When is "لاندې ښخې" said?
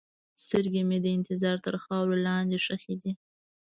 2.25-2.95